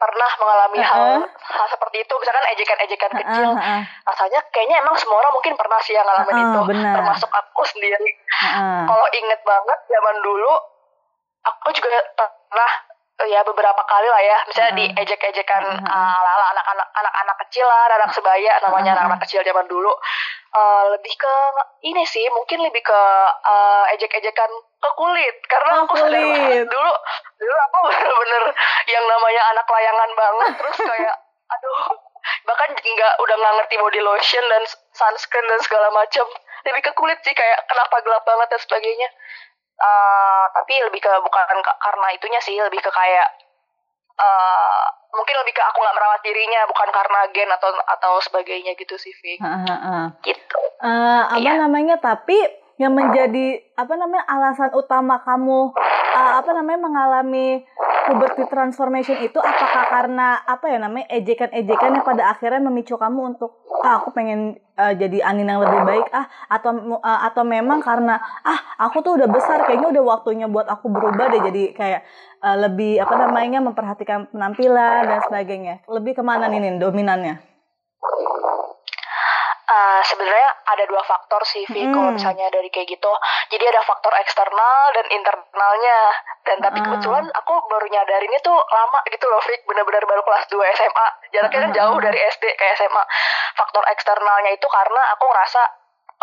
[0.00, 1.24] pernah mengalami hal, Heeh.
[1.28, 5.76] hal seperti itu, misalkan ejekan-ejekan kecil, Heeh, heeh, rasanya kayaknya emang semua orang mungkin pernah
[5.84, 6.94] sih yang ngalamin Heeh, itu, benar.
[6.96, 8.08] termasuk aku sendiri.
[8.16, 8.80] heeh.
[8.88, 10.52] Kalau inget banget zaman dulu,
[11.44, 12.72] aku juga pernah
[13.20, 14.92] eh, ya beberapa kali lah ya, misalnya Heeh.
[14.96, 15.84] diejek-ejekan Heeh.
[15.84, 19.92] uh, ala-ala anak-anak anak-anak kecil lah, anak sebaya namanya anak-anak kecil zaman dulu.
[20.50, 21.34] Eh, lebih ke
[21.86, 23.02] ini sih, mungkin lebih ke
[23.46, 24.50] eh, ejek-ejekan
[24.82, 26.92] ke kulit, karena Oh, aku sadar banget dulu,
[27.38, 28.44] dulu aku bener-bener
[28.90, 31.14] yang namanya anak layangan banget, terus kayak,
[31.54, 31.80] aduh,
[32.50, 36.26] bahkan nggak udah nggak ngerti body lotion dan sunscreen dan segala macam,
[36.66, 39.08] lebih ke kulit sih kayak kenapa gelap banget dan sebagainya.
[39.80, 43.28] Eh, tapi lebih ke bukan ka- karena itunya sih, lebih ke kayak
[44.20, 49.00] eh mungkin lebih ke aku nggak merawat dirinya, bukan karena gen atau atau sebagainya gitu
[49.00, 49.40] sih, Vic.
[49.40, 50.04] Heeh, heeh.
[50.20, 50.60] Gitu.
[50.84, 51.56] Eh, apa Iya.
[51.58, 52.36] namanya tapi
[52.80, 55.76] yang menjadi apa namanya alasan utama kamu
[56.16, 57.60] uh, apa namanya mengalami
[58.08, 63.60] puberty transformation itu apakah karena apa ya namanya ejekan-ejekan yang pada akhirnya memicu kamu untuk
[63.84, 68.16] ah aku pengen uh, jadi Anin yang lebih baik ah atau uh, atau memang karena
[68.48, 72.00] ah aku tuh udah besar kayaknya udah waktunya buat aku berubah deh jadi kayak
[72.40, 75.84] uh, lebih apa namanya memperhatikan penampilan dan sebagainya.
[75.84, 77.50] Lebih ke mana nih dominannya
[79.70, 81.94] Uh, sebenarnya ada dua faktor sih, Vi, hmm.
[81.94, 83.12] kalau misalnya dari kayak gitu.
[83.54, 86.00] Jadi ada faktor eksternal dan internalnya.
[86.42, 86.84] Dan tapi uh.
[86.90, 89.54] kebetulan aku baru nyadarinnya tuh lama gitu loh, Vi.
[89.70, 91.06] Bener-bener baru kelas 2 SMA.
[91.30, 93.04] Jaraknya kan jauh dari SD ke SMA.
[93.54, 95.62] Faktor eksternalnya itu karena aku ngerasa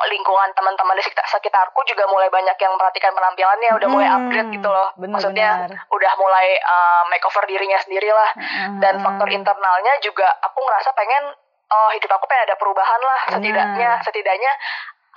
[0.06, 4.70] lingkungan teman-teman di sekitar sekitarku juga mulai banyak yang memperhatikan penampilannya udah mulai upgrade gitu
[4.70, 5.74] loh bener, maksudnya bener.
[5.90, 8.30] udah mulai uh, makeover dirinya sendiri lah
[8.78, 11.34] dan faktor internalnya juga aku ngerasa pengen
[11.72, 14.06] oh hidup aku pengen ada perubahan lah setidaknya bener.
[14.06, 14.52] setidaknya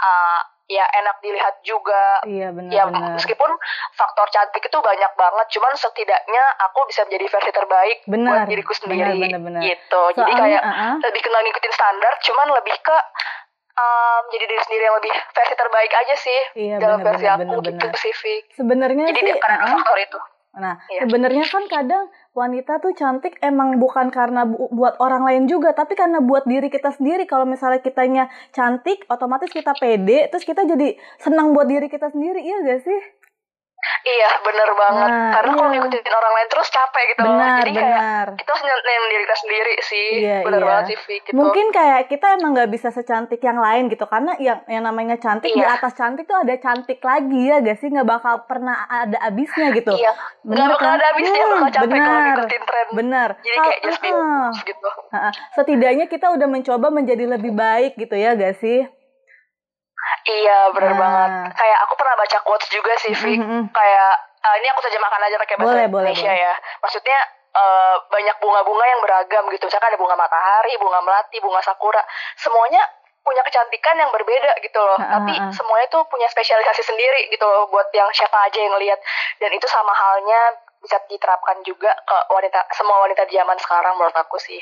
[0.00, 3.18] uh, ya enak dilihat juga iya, bener, ya bener.
[3.18, 3.50] meskipun
[3.90, 8.72] faktor cantik itu banyak banget cuman setidaknya aku bisa menjadi versi terbaik bener, buat diriku
[8.78, 9.60] sendiri bener, bener, bener.
[9.66, 10.94] gitu Soalnya, jadi kayak uh -uh.
[11.02, 12.96] lebih kenal ngikutin standar cuman lebih ke
[13.74, 17.34] um, jadi diri sendiri yang lebih versi terbaik aja sih iya, dalam bener, versi bener,
[17.34, 17.90] aku bener, gitu bener.
[17.90, 19.74] spesifik sebenarnya jadi sih, karena uh -uh.
[19.74, 20.18] faktor itu
[20.60, 21.08] Nah, iya.
[21.08, 25.96] sebenarnya kan kadang wanita tuh cantik emang bukan karena bu buat orang lain juga, tapi
[25.96, 27.24] karena buat diri kita sendiri.
[27.24, 32.44] Kalau misalnya kitanya cantik, otomatis kita pede, terus kita jadi senang buat diri kita sendiri,
[32.44, 33.00] iya gak sih?
[34.00, 35.10] Iya, bener banget.
[35.10, 35.58] Nah, Karena iya.
[35.58, 37.58] kalau ngikutin orang lain terus capek gitu benar, loh.
[37.60, 37.84] Jadi benar.
[37.84, 40.08] kayak kita harus nyalain diri kita sendiri sih.
[40.24, 40.68] Iya, bener iya.
[40.68, 41.36] banget sih, gitu.
[41.36, 44.04] Mungkin kayak kita emang nggak bisa secantik yang lain gitu.
[44.08, 45.58] Karena yang yang namanya cantik iya.
[45.60, 47.88] di atas cantik tuh ada cantik lagi ya gak sih?
[47.92, 49.92] Nggak bakal pernah ada abisnya gitu.
[49.94, 50.12] Iya.
[50.42, 50.96] Bener gak bakal kan?
[50.96, 52.86] ada abisnya, hmm, bakal capek bener, kalau ngikutin tren.
[52.96, 53.28] Bener.
[53.44, 54.90] Jadi kayak just uh, gitu.
[55.56, 58.88] Setidaknya kita udah mencoba menjadi lebih baik gitu ya gak sih?
[60.26, 61.00] Iya bener nah.
[61.00, 61.30] banget.
[61.56, 63.34] Kayak aku pernah baca quotes juga sih, Vi.
[63.36, 63.62] Mm -hmm.
[63.72, 64.12] Kayak
[64.44, 66.54] uh, ini aku saja makan aja pakai bahasa boleh, Indonesia boleh, ya.
[66.84, 67.18] Maksudnya
[67.56, 69.64] uh, banyak bunga-bunga yang beragam gitu.
[69.68, 72.02] Misalkan ada bunga matahari, bunga melati, bunga sakura.
[72.36, 72.82] Semuanya
[73.20, 74.98] punya kecantikan yang berbeda gitu loh.
[74.98, 78.76] Uh, Tapi uh, semuanya tuh punya spesialisasi sendiri gitu loh buat yang siapa aja yang
[78.80, 78.98] lihat.
[79.40, 84.40] Dan itu sama halnya bisa diterapkan juga ke wanita semua wanita zaman sekarang menurut aku
[84.40, 84.60] sih.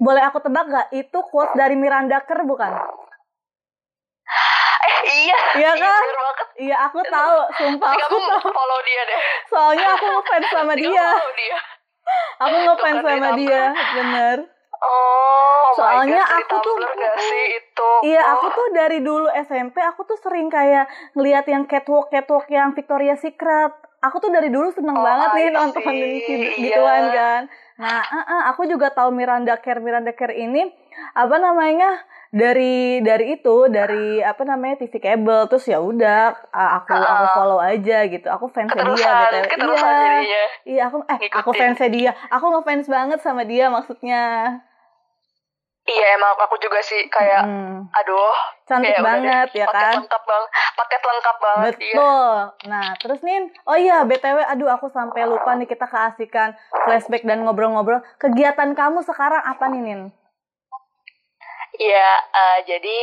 [0.00, 0.86] Boleh aku tebak gak?
[0.96, 2.72] Itu quote dari Miranda Kerr bukan?
[5.10, 5.38] Eh iya.
[5.58, 6.02] Iya kan?
[6.60, 8.48] Iya, aku tahu, sumpah aku tahu.
[8.52, 9.20] follow dia deh.
[9.50, 11.08] Soalnya aku ngefans sama dia.
[11.34, 11.58] dia.
[12.46, 14.38] Aku ngefans sama dia, bener.
[14.80, 16.74] Oh, soalnya God, aku tuh
[17.20, 17.90] sih itu.
[18.08, 22.72] Iya, aku tuh dari dulu SMP aku tuh sering kayak ngeliat yang catwalk catwalk yang
[22.72, 23.76] Victoria Secret.
[24.00, 27.42] Aku tuh dari dulu seneng oh, banget nih nonton gitu gituan kan.
[27.76, 30.64] Nah, uh, uh, aku juga tahu Miranda Kerr Miranda Kerr ini
[31.12, 32.00] apa namanya?
[32.30, 37.58] Dari dari itu dari apa namanya TV kabel terus ya udah aku uh, aku follow
[37.58, 38.26] aja gitu.
[38.30, 38.86] Aku fans dia
[39.50, 40.44] betul iya.
[40.62, 41.38] iya aku eh Ngikutin.
[41.42, 42.12] aku fans dia.
[42.30, 44.22] Aku ngefans banget sama dia maksudnya.
[45.90, 47.90] Iya emang aku juga sih kayak hmm.
[47.90, 49.94] aduh cantik kayak banget ya paket kan?
[49.98, 51.94] lengkap banget paket lengkap banget iya.
[51.98, 51.98] betul.
[51.98, 52.68] Iya.
[52.70, 56.54] nah terus nih oh iya btw aduh aku sampai lupa nih kita keasikan
[56.86, 58.06] flashback dan ngobrol-ngobrol.
[58.22, 60.00] Kegiatan kamu sekarang apa nih Nin
[61.80, 62.98] Iya, uh, jadi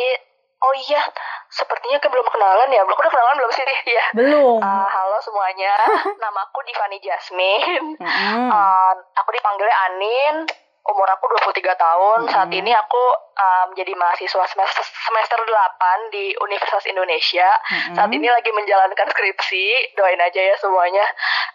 [0.61, 1.01] oh iya,
[1.49, 2.85] sepertinya kan belum kenalan ya.
[2.85, 3.65] Belum udah kenalan belum sih?
[3.89, 4.05] Iya.
[4.13, 4.61] Belum.
[4.61, 5.73] Uh, halo semuanya,
[6.23, 7.97] nama aku Divani Jasmine.
[7.97, 8.47] Mm.
[8.53, 10.35] Uh, aku dipanggilnya Anin
[10.87, 12.19] umur aku 23 tahun.
[12.25, 12.31] Hmm.
[12.31, 13.03] Saat ini aku
[13.35, 17.47] um, jadi mahasiswa semester semester 8 di Universitas Indonesia.
[17.67, 17.95] Hmm.
[17.95, 19.95] Saat ini lagi menjalankan skripsi.
[19.99, 21.05] Doain aja ya semuanya.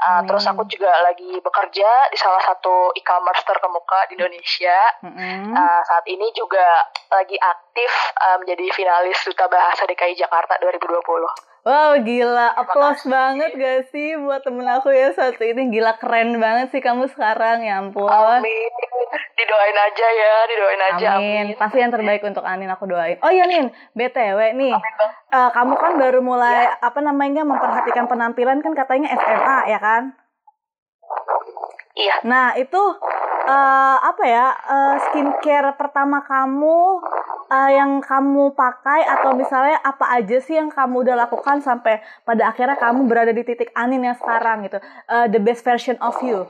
[0.05, 0.27] Uh, hmm.
[0.29, 4.79] Terus aku juga lagi bekerja di salah satu e-commerce terkemuka di Indonesia.
[5.01, 5.53] Hmm.
[5.53, 7.93] Uh, saat ini juga lagi aktif
[8.41, 11.52] menjadi finalis Duta Bahasa DKI Jakarta 2020.
[11.63, 15.71] Wow gila, applause banget gak sih buat temen aku ya saat ini.
[15.71, 18.11] Gila keren banget sih kamu sekarang, ya ampun.
[18.11, 18.71] Amin,
[19.39, 21.55] didoain aja ya, didoain aja Amin, amin.
[21.55, 23.15] pasti yang terbaik untuk Anin aku doain.
[23.23, 24.75] Oh iya Nin, BTW nih.
[25.31, 26.83] Uh, Kamu kan baru mulai, ya.
[26.83, 30.19] apa namanya, memperhatikan penampilan kan katanya SMA ya kan?
[31.93, 32.25] Iya.
[32.25, 32.81] Nah itu
[33.49, 37.05] uh, apa ya uh, skincare pertama kamu
[37.53, 42.49] uh, yang kamu pakai atau misalnya apa aja sih yang kamu udah lakukan sampai pada
[42.49, 44.81] akhirnya kamu berada di titik Anin yang sekarang gitu?
[45.05, 46.49] Uh, the best version of you.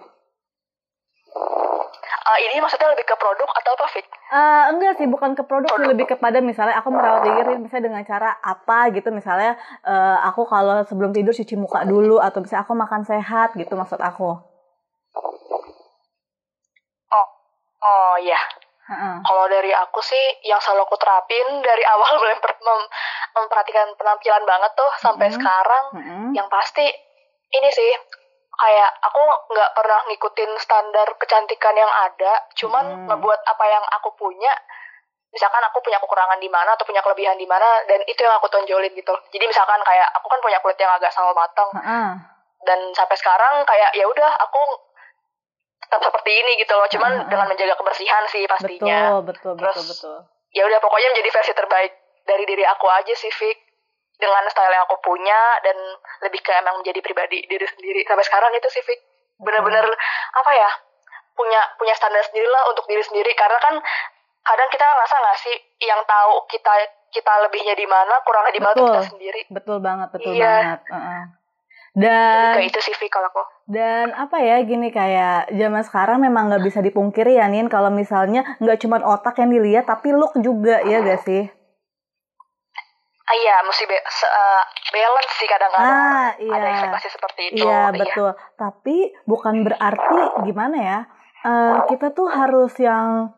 [2.23, 4.07] Uh, ini maksudnya lebih ke produk atau apa Fik?
[4.31, 5.91] Uh, enggak sih bukan ke produk, produk.
[5.91, 9.11] lebih kepada misalnya aku merawat diri misalnya dengan cara apa gitu.
[9.11, 13.75] Misalnya uh, aku kalau sebelum tidur cuci muka dulu atau bisa aku makan sehat gitu
[13.75, 14.52] maksud aku
[17.13, 17.29] oh
[17.83, 18.41] oh ya
[18.83, 19.23] Uh-uh.
[19.23, 22.91] Kalau dari aku sih yang selalu aku terapin dari awal mulai mem-
[23.31, 26.35] memperhatikan penampilan banget tuh sampai sekarang, uh-huh.
[26.35, 26.83] yang pasti
[27.53, 27.93] ini sih
[28.53, 29.23] kayak aku
[29.55, 33.07] nggak pernah ngikutin standar kecantikan yang ada cuman Hmm.
[33.09, 34.51] ngebuat apa yang aku punya
[35.33, 38.53] misalkan aku punya kekurangan di mana atau punya kelebihan di mana dan itu yang aku
[38.53, 42.09] tonjolin gitu jadi misalkan kayak aku kan punya kulit yang agak sama matang Heeh.
[42.69, 44.61] dan sampai sekarang kayak ya udah aku
[45.93, 46.89] tetap seperti ini gitu loh.
[46.89, 49.21] Cuman ah, dengan menjaga kebersihan sih pastinya.
[49.21, 50.19] Betul, betul, Terus, betul, betul.
[50.57, 51.93] ya udah pokoknya menjadi versi terbaik
[52.25, 53.59] dari diri aku aja sih Vic
[54.17, 55.77] dengan style yang aku punya dan
[56.25, 59.01] lebih ke emang menjadi pribadi diri sendiri sampai sekarang itu sih Vic
[59.43, 59.83] bener-bener
[60.39, 60.71] apa ya
[61.35, 63.33] punya punya standar sendiri lah untuk diri sendiri.
[63.37, 63.75] Karena kan
[64.43, 66.73] kadang kita ngerasa nggak sih yang tahu kita
[67.13, 69.41] kita lebihnya di mana kurangnya di mana kita sendiri.
[69.53, 70.49] Betul banget, betul Iya.
[70.49, 70.81] banget.
[70.89, 71.23] Heeh.
[71.93, 76.65] Dan kayak itu sih kalau aku Dan apa ya gini kayak zaman sekarang memang nggak
[76.65, 81.05] bisa dipungkiri ya Nin kalau misalnya nggak cuma otak yang dilihat tapi look juga ya
[81.05, 81.47] gak sih?
[83.23, 87.65] ah, iya mesti be- se- eh, balance sih kadang-kadang Ah ada iya, ekspektasi seperti itu
[87.65, 88.31] iya betul.
[88.59, 90.99] Tapi bukan berarti gimana ya?
[91.43, 93.31] eh, kita tuh harus yang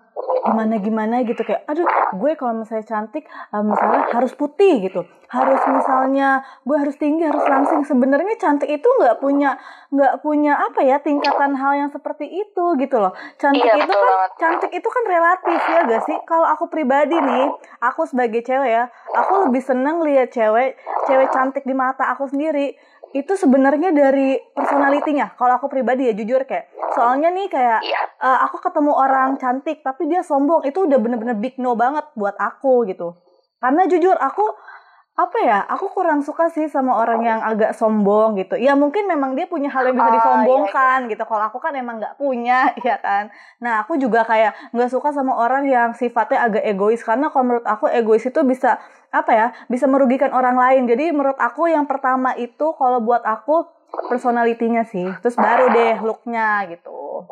[0.44, 5.03] gimana gimana gitu kayak aduh gue kalau misalnya cantik eh, misalnya harus putih gitu.
[5.24, 7.83] Harus misalnya gue harus tinggi harus langsing.
[7.83, 9.59] Sebenarnya cantik itu nggak punya
[9.90, 13.11] nggak punya apa ya tingkatan hal yang seperti itu gitu loh.
[13.40, 16.16] Cantik Iya, itu betul kan cantik itu kan relatif ya gak sih?
[16.29, 17.50] Kalau aku pribadi nih
[17.83, 20.77] aku sebagai cewek ya aku lebih seneng lihat cewek
[21.09, 22.77] cewek cantik di mata aku sendiri
[23.14, 26.66] itu sebenarnya dari personalitinya kalau aku pribadi ya jujur kayak
[26.98, 28.00] soalnya nih kayak iya.
[28.18, 30.66] eh, aku ketemu orang cantik tapi dia sombong.
[30.66, 33.14] Itu udah bener-bener big no banget buat aku gitu.
[33.62, 34.44] Karena jujur aku
[35.14, 35.62] apa ya?
[35.70, 38.59] Aku kurang suka sih sama orang yang agak sombong gitu.
[38.59, 41.22] Ya mungkin memang dia punya hal yang bisa Ah, iya, disombongkan gitu.
[41.22, 43.31] Kalau aku kan emang nggak punya ya kan?
[43.62, 46.98] Nah aku juga kayak nggak suka sama orang yang sifatnya agak egois.
[47.07, 48.83] Karena kalau menurut aku egois itu bisa
[49.14, 50.90] apa ya bisa merugikan orang lain.
[50.90, 53.70] Jadi menurut aku yang pertama itu kalau buat aku
[54.11, 55.07] personalitinya sih.
[55.22, 57.22] Terus baru deh looknya gitu.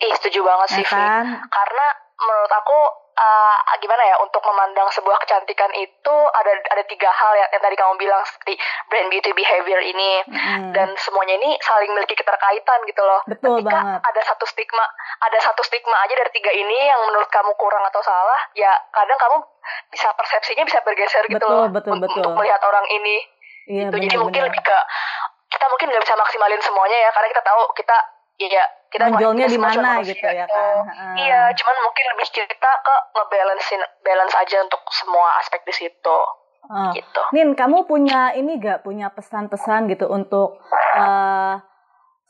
[0.00, 0.94] Ih setuju banget ya sih Vic.
[0.94, 1.24] kan?
[1.50, 2.78] Karena menurut aku
[3.14, 7.76] uh, gimana ya untuk memandang sebuah kecantikan itu ada ada tiga hal ya yang tadi
[7.76, 8.54] kamu bilang seperti
[8.86, 10.72] brand beauty behavior ini Mm.
[10.74, 13.22] dan semuanya ini saling memiliki keterkaitan gitu loh.
[13.24, 14.00] Betul Ketika banget.
[14.02, 14.84] ada satu stigma,
[15.22, 19.18] ada satu stigma aja dari tiga ini yang menurut kamu kurang atau salah, ya kadang
[19.18, 19.36] kamu
[19.90, 22.20] bisa persepsinya bisa bergeser gitu Betul, loh betul, betul.
[22.20, 23.16] untuk melihat orang ini.
[23.70, 23.96] Iya, gitu.
[24.02, 24.46] Jadi mungkin benar-benar.
[24.50, 24.78] lebih ke
[25.50, 27.96] kita mungkin nggak bisa maksimalin semuanya ya karena kita tahu kita
[28.48, 30.50] ya kita Nonjolnya kita di semua cuma mana gitu ya kan.
[30.50, 30.62] gitu.
[31.22, 36.18] Iya, cuman mungkin lebih kita ke ngebalancein balance aja untuk semua aspek di situ.
[36.66, 36.90] Ah.
[36.94, 37.22] Gitu.
[37.34, 40.58] Nin, kamu punya ini gak punya pesan-pesan gitu untuk
[40.98, 41.54] eh,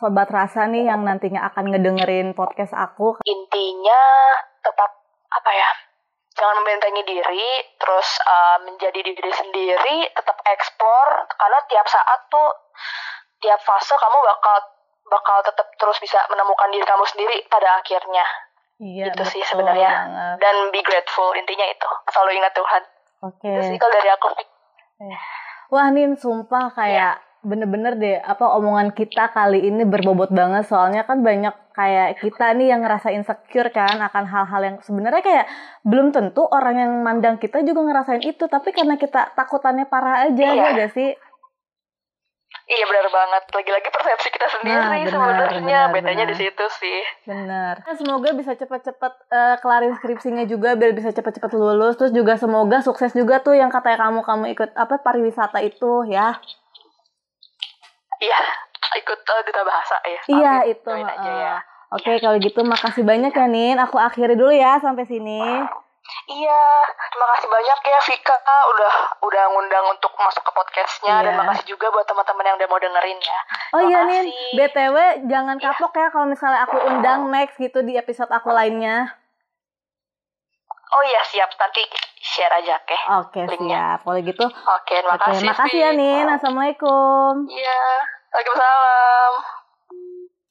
[0.01, 3.21] sobat rasa nih yang nantinya akan ngedengerin podcast aku?
[3.25, 4.03] Intinya
[4.61, 4.91] tetap
[5.33, 5.71] apa ya?
[6.31, 12.49] Jangan membentengi diri, terus uh, menjadi diri sendiri, tetap explore karena tiap saat tuh
[13.45, 14.57] tiap fase kamu bakal
[15.11, 18.25] bakal tetap terus bisa menemukan diri kamu sendiri pada akhirnya.
[18.81, 19.91] Iya, Itu sih sebenarnya.
[19.91, 20.35] banget.
[20.41, 21.91] Dan be grateful intinya itu.
[22.09, 22.83] Selalu ingat Tuhan.
[23.21, 23.51] Oke.
[23.51, 24.27] Itu sih kalau dari aku.
[25.71, 31.25] Wah, Nin, sumpah kayak bener-bener deh apa omongan kita kali ini berbobot banget soalnya kan
[31.25, 35.47] banyak kayak kita nih yang ngerasa insecure kan akan hal-hal yang sebenarnya kayak
[35.81, 40.37] belum tentu orang yang mandang kita juga ngerasain itu tapi karena kita takutannya parah aja
[40.53, 40.65] Iya.
[40.69, 41.17] ya gak sih
[42.71, 43.43] Iya benar banget.
[43.51, 45.59] Lagi-lagi persepsi kita sendiri Nah, benar, sebenarnya.
[45.59, 46.31] benar, Bedanya benar.
[46.31, 47.01] di situ sih.
[47.27, 47.75] Bener.
[47.99, 51.99] Semoga bisa cepet-cepet eh, kelarin skripsinya juga biar bisa cepet-cepet lulus.
[51.99, 56.39] Terus juga semoga sukses juga tuh yang katanya kamu kamu ikut apa pariwisata itu ya.
[58.21, 58.39] Iya,
[59.01, 60.21] ikut uh, duta bahasa ya.
[60.29, 60.73] Iya Amin.
[60.77, 60.91] itu.
[60.93, 61.39] Aja heeh.
[61.43, 61.57] ya.
[61.91, 63.77] Oke kalau gitu makasih banyak ya Nin.
[63.83, 65.43] Aku akhiri dulu ya sampai sini.
[66.27, 66.63] Iya,
[67.07, 68.37] terima kasih banyak ya Vika
[68.69, 71.39] udah udah ngundang untuk masuk ke podcastnya dan Iya.
[71.39, 73.41] makasih juga buat teman-teman yang udah mau dengerin ya.
[73.71, 74.51] Oh iya Nin, Makasih.
[74.55, 74.97] BTW
[75.27, 75.65] jangan Iya.
[75.69, 79.17] kapok ya kalau misalnya aku undang next gitu di episode aku lainnya.
[80.91, 82.99] Oh iya siap nanti share aja oke.
[83.23, 83.95] Oke Linknya.
[83.95, 83.99] siap.
[84.03, 85.47] Kalau gitu, Oke, terima oke kasih.
[85.47, 85.91] makasih ya.
[85.93, 86.27] Nin.
[86.29, 87.47] Assalamualaikum.
[87.47, 87.81] Iya,
[88.31, 89.60] Waalaikumsalam.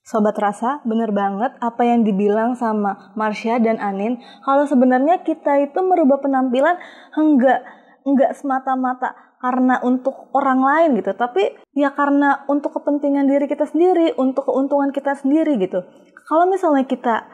[0.09, 4.17] Sobat rasa, bener banget apa yang dibilang sama Marsha dan Anin.
[4.41, 6.81] Kalau sebenarnya kita itu merubah penampilan
[7.13, 7.61] enggak
[8.01, 14.17] enggak semata-mata karena untuk orang lain gitu, tapi ya karena untuk kepentingan diri kita sendiri,
[14.17, 15.85] untuk keuntungan kita sendiri gitu.
[16.25, 17.29] Kalau misalnya kita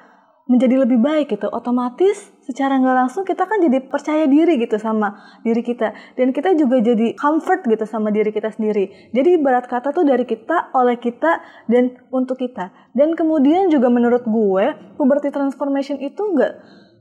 [0.45, 5.17] menjadi lebih baik gitu, otomatis secara nggak langsung kita kan jadi percaya diri gitu sama
[5.41, 9.09] diri kita dan kita juga jadi comfort gitu sama diri kita sendiri.
[9.09, 12.69] Jadi ibarat kata tuh dari kita, oleh kita dan untuk kita.
[12.93, 14.65] Dan kemudian juga menurut gue
[15.01, 16.53] puberty transformation itu nggak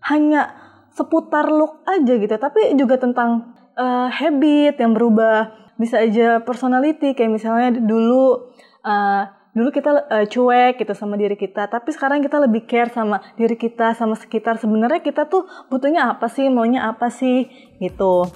[0.09, 0.57] hanya
[0.97, 7.35] seputar look aja gitu, tapi juga tentang eh, habit yang berubah, bisa aja personality kayak
[7.35, 8.55] misalnya dulu
[8.87, 9.23] uh,
[9.55, 13.55] dulu kita uh, cuek gitu sama diri kita tapi sekarang kita lebih care sama diri
[13.55, 17.47] kita sama sekitar sebenarnya kita tuh butuhnya apa sih maunya apa sih
[17.79, 18.27] gitu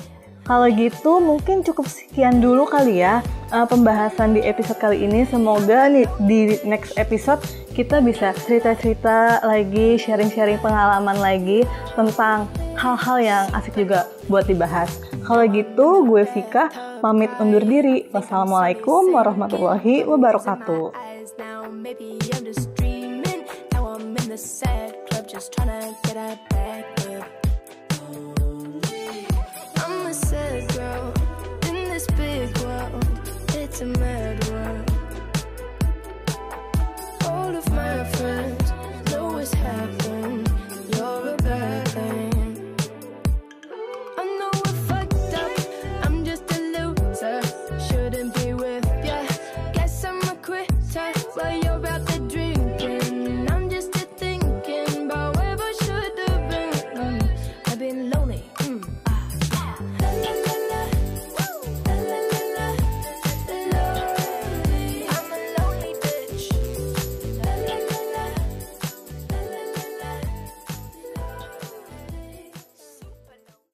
[0.48, 3.20] kalau gitu mungkin cukup sekian dulu kali ya
[3.52, 5.28] uh, pembahasan di episode kali ini.
[5.28, 7.44] Semoga nih di next episode
[7.76, 12.48] kita bisa cerita-cerita lagi, sharing-sharing pengalaman lagi tentang
[12.80, 15.04] hal-hal yang asik juga buat dibahas.
[15.28, 16.72] Kalau gitu gue Vika
[17.04, 18.08] pamit undur diri.
[18.08, 21.07] Wassalamualaikum warahmatullahi wabarakatuh.
[21.28, 21.68] eyes now.
[21.70, 23.44] Maybe I'm just dreaming.
[23.72, 27.46] Now I'm in the sad club, just trying to get a back up.
[29.76, 31.14] I'm a sad girl
[31.68, 33.04] in this big world.
[33.54, 34.17] It's a mess.